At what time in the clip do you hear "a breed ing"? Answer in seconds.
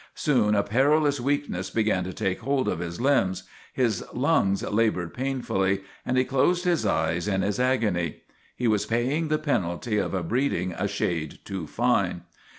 10.15-10.71